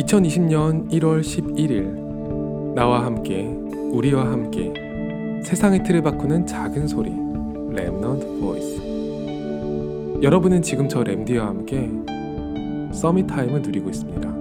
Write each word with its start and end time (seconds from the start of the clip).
2020년 0.00 0.90
1월 0.92 1.20
11일 1.20 2.74
나와 2.74 3.04
함께 3.04 3.42
우리와 3.92 4.30
함께 4.30 4.72
세상의 5.44 5.84
틀을 5.84 6.02
바꾸는 6.02 6.46
작은 6.46 6.88
소리 6.88 7.10
Remnant 7.10 8.40
Voice 8.40 8.80
여러분은 10.22 10.62
지금 10.62 10.88
저 10.88 11.02
램디와 11.02 11.46
함께 11.46 11.90
Summit 12.92 13.26
Time을 13.26 13.62
누리고 13.62 13.90
있습니다. 13.90 14.39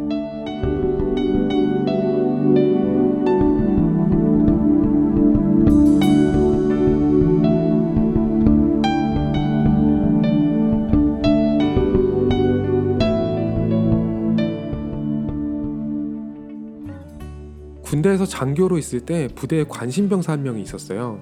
군대에서 17.90 18.28
장교로 18.28 18.78
있을 18.78 19.00
때 19.00 19.28
부대에 19.34 19.64
관심병사 19.64 20.34
한 20.34 20.44
명이 20.44 20.62
있었어요. 20.62 21.20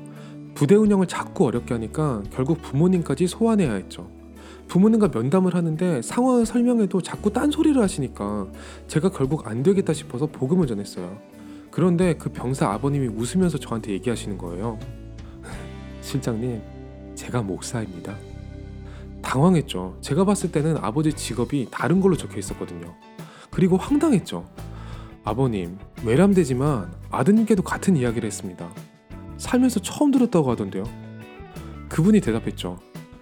부대 0.54 0.76
운영을 0.76 1.08
자꾸 1.08 1.46
어렵게 1.46 1.74
하니까 1.74 2.24
결국 2.30 2.62
부모님까지 2.62 3.26
소환해야 3.28 3.74
했죠. 3.74 4.10
부모님과 4.68 5.08
면담을 5.14 5.56
하는데 5.56 6.02
상황을 6.02 6.46
설명해도 6.46 7.02
자꾸 7.02 7.32
딴소리를 7.32 7.82
하시니까 7.82 8.48
제가 8.88 9.12
결국 9.12 9.48
안 9.48 9.64
되겠다 9.64 9.94
싶어서 9.94 10.26
복음을 10.26 10.68
전했어요. 10.68 11.18
그런데 11.72 12.16
그 12.16 12.30
병사 12.34 12.70
아버님이 12.70 13.08
웃으면서 13.08 13.58
저한테 13.58 13.94
얘기하시는 13.94 14.38
거예요. 14.38 14.78
실장님, 16.02 16.62
제가 17.16 17.44
목사입니다. 17.44 18.14
당황했죠. 19.22 20.00
제가 20.02 20.26
봤을 20.26 20.52
때는 20.52 20.76
아버지 20.82 21.14
직업이 21.14 21.70
다른 21.72 22.02
걸로 22.02 22.18
적혀 22.18 22.40
있었거든요. 22.40 22.94
그리고 23.52 23.78
황당했죠. 23.78 24.46
아버님, 25.24 25.78
외람되지만 26.04 26.94
아드님께도 27.10 27.64
같은 27.64 27.98
이야기를 27.98 28.28
했습니다. 28.28 28.70
살면서 29.38 29.80
처음 29.82 30.12
들었다고 30.12 30.50
하던데요. 30.52 30.84
그분이 31.90 32.22
대답했죠. 32.22 32.80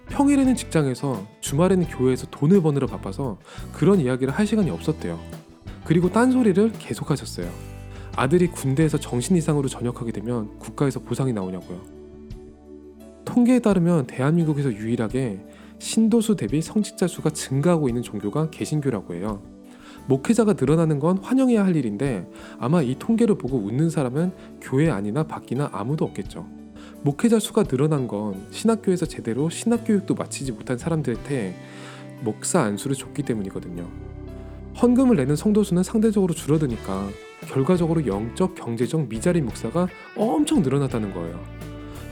평일에는 0.08 0.54
직장에서 0.54 1.26
주말에는 1.40 1.86
교회에서 1.88 2.26
돈을 2.30 2.62
버느라 2.62 2.86
바빠서 2.86 3.38
그런 3.72 4.00
이야기를 4.00 4.32
할 4.32 4.46
시간이 4.46 4.70
없었대요. 4.70 5.18
그리고 5.84 6.10
딴소리를 6.10 6.72
계속하셨어요. 6.78 7.50
아들이 8.16 8.48
군대에서 8.48 8.98
정신 8.98 9.36
이상으로 9.36 9.68
전역하게 9.68 10.12
되면 10.12 10.58
국가에서 10.58 11.00
보상이 11.00 11.32
나오냐고요. 11.32 11.82
통계에 13.24 13.58
따르면 13.58 14.06
대한민국에서 14.06 14.72
유일하게 14.72 15.44
신도수 15.78 16.36
대비 16.36 16.62
성직자 16.62 17.06
수가 17.06 17.30
증가하고 17.30 17.88
있는 17.88 18.02
종교가 18.02 18.50
개신교라고 18.50 19.14
해요. 19.14 19.42
목회자가 20.06 20.54
늘어나는 20.58 20.98
건 20.98 21.18
환영해야 21.18 21.64
할 21.64 21.76
일인데 21.76 22.28
아마 22.58 22.82
이 22.82 22.96
통계를 22.98 23.36
보고 23.36 23.58
웃는 23.58 23.90
사람은 23.90 24.32
교회 24.60 24.90
안이나 24.90 25.24
밖이나 25.24 25.68
아무도 25.72 26.04
없겠죠. 26.04 26.46
목회자 27.02 27.38
수가 27.38 27.64
늘어난 27.64 28.08
건 28.08 28.46
신학교에서 28.50 29.06
제대로 29.06 29.50
신학 29.50 29.84
교육도 29.84 30.14
마치지 30.14 30.52
못한 30.52 30.78
사람들한테 30.78 31.56
목사 32.22 32.62
안수를 32.62 32.96
줬기 32.96 33.22
때문이거든요. 33.22 33.86
헌금을 34.80 35.16
내는 35.16 35.36
성도 35.36 35.62
수는 35.62 35.82
상대적으로 35.82 36.34
줄어드니까 36.34 37.08
결과적으로 37.46 38.06
영적, 38.06 38.54
경제적 38.54 39.08
미자리 39.08 39.40
목사가 39.40 39.88
엄청 40.16 40.62
늘어났다는 40.62 41.14
거예요. 41.14 41.40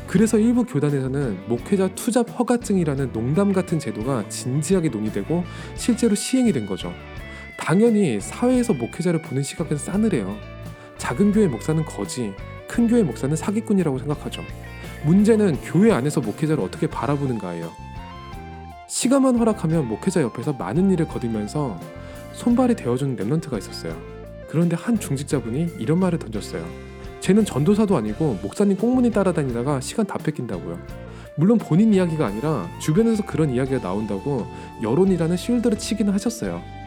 그래서 0.07 0.39
일부 0.39 0.65
교단에서는 0.65 1.49
목회자 1.49 1.95
투잡 1.95 2.39
허가증이라는 2.39 3.13
농담 3.13 3.53
같은 3.53 3.79
제도가 3.79 4.29
진지하게 4.29 4.91
논의되고 4.91 5.45
실제로 5.77 6.15
시행이 6.15 6.53
된 6.53 6.67
거죠. 6.67 6.93
당연히 7.65 8.21
사회에서 8.21 8.75
목회자를 8.75 9.23
보는 9.23 9.43
시각은 9.43 9.79
싸늘해요. 9.79 10.37
작은 10.99 11.33
교회 11.33 11.47
목사는 11.49 11.83
거지, 11.87 12.35
큰 12.69 12.87
교회 12.87 13.03
목사는 13.03 13.35
사기꾼이라고 13.35 13.99
생각하죠. 14.01 14.43
문제는 15.07 15.57
교회 15.63 15.91
안에서 15.91 16.21
목회자를 16.21 16.63
어떻게 16.63 16.87
바라보는가예요. 16.87 17.73
시간만 18.87 19.39
허락하면 19.39 19.89
목회자 19.89 20.21
옆에서 20.21 20.53
많은 20.53 20.91
일을 20.91 21.09
거두면서 21.09 21.81
손발이 22.35 22.77
되어주는 22.77 23.17
랩런트가 23.17 23.57
있었어요. 23.57 23.97
그런데 24.51 24.77
한 24.77 25.01
중직자분이 25.01 25.77
이런 25.79 25.99
말을 26.01 26.19
던졌어요. 26.19 26.63
쟤는 27.21 27.47
전도사도 27.47 27.97
아니고 27.97 28.41
목사님 28.43 28.77
꽁무니 28.77 29.11
따라다니다가 29.11 29.81
시간 29.81 30.05
다 30.05 30.19
뺏긴다고요. 30.19 30.79
물론 31.37 31.57
본인 31.57 31.95
이야기가 31.95 32.27
아니라 32.27 32.69
주변에서 32.79 33.25
그런 33.25 33.49
이야기가 33.49 33.81
나온다고 33.81 34.47
여론이라는 34.83 35.35
쉴드를 35.35 35.79
치기는 35.79 36.13
하셨어요. 36.13 36.84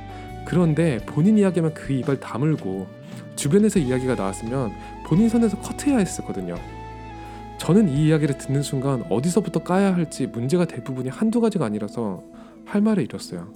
그런데 0.47 0.97
본인 1.05 1.37
이야기만 1.37 1.73
그 1.73 1.91
입을 1.91 2.21
다물고 2.21 2.87
주변에서 3.35 3.79
이야기가 3.79 4.15
나왔으면 4.15 4.71
본인 5.05 5.27
선에서 5.27 5.59
커트해야 5.59 5.97
했었거든요. 5.97 6.55
저는 7.57 7.89
이 7.89 8.07
이야기를 8.07 8.37
듣는 8.37 8.61
순간 8.61 9.03
어디서부터 9.09 9.63
까야 9.63 9.93
할지 9.93 10.25
문제가 10.25 10.63
될 10.63 10.85
부분이 10.85 11.09
한두 11.09 11.41
가지가 11.41 11.65
아니라서 11.65 12.23
할 12.63 12.79
말을 12.79 13.03
잃었어요. 13.03 13.51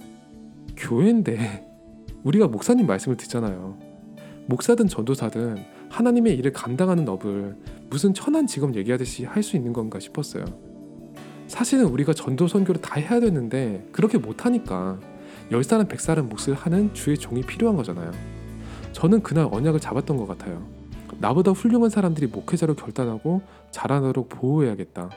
교회인데 0.76 1.66
우리가 2.24 2.46
목사님 2.48 2.86
말씀을 2.86 3.16
듣잖아요. 3.16 3.78
목사든 4.44 4.86
전도사든 4.86 5.64
하나님의 5.88 6.36
일을 6.36 6.52
감당하는 6.52 7.08
업을 7.08 7.56
무슨 7.88 8.12
천한 8.12 8.46
직업 8.46 8.76
얘기하듯이 8.76 9.24
할 9.24 9.42
수 9.42 9.56
있는 9.56 9.72
건가 9.72 9.98
싶었어요. 9.98 10.44
사실은 11.46 11.86
우리가 11.86 12.12
전도 12.12 12.48
선교를 12.48 12.82
다 12.82 13.00
해야 13.00 13.18
되는데 13.18 13.88
그렇게 13.92 14.18
못하니까 14.18 15.00
열 15.52 15.62
사람 15.62 15.86
백 15.86 16.00
사람 16.00 16.28
몫을 16.30 16.54
하는 16.54 16.92
주의 16.94 17.16
종이 17.16 17.42
필요한 17.42 17.76
거잖아요. 17.76 18.10
저는 18.92 19.22
그날 19.22 19.48
언약을 19.50 19.80
잡았던 19.80 20.16
것 20.16 20.26
같아요. 20.26 20.66
나보다 21.18 21.52
훌륭한 21.52 21.90
사람들이 21.90 22.26
목회자로 22.28 22.74
결단하고 22.74 23.42
자라나도록 23.70 24.30
보호해야겠다. 24.30 25.10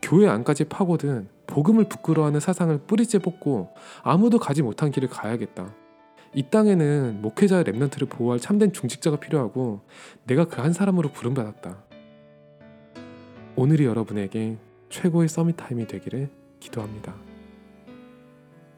교회 0.00 0.28
안까지 0.28 0.64
파고든 0.64 1.28
복음을 1.46 1.84
부끄러워하는 1.88 2.40
사상을 2.40 2.76
뿌리째 2.86 3.18
뽑고 3.18 3.68
아무도 4.02 4.38
가지 4.38 4.62
못한 4.62 4.90
길을 4.90 5.08
가야겠다. 5.08 5.74
이 6.34 6.42
땅에는 6.50 7.20
목회자와 7.22 7.64
Remnant를 7.64 8.08
보호할 8.08 8.40
참된 8.40 8.72
중직자가 8.72 9.18
필요하고 9.18 9.82
내가 10.24 10.46
그 10.46 10.62
한 10.62 10.72
사람으로 10.72 11.10
부름받았다. 11.10 11.84
오늘이 13.56 13.84
여러분에게 13.84 14.56
최고의 14.88 15.28
Summit 15.28 15.56
Time이 15.56 15.86
되기를 15.86 16.30
기도합니다. 16.60 17.25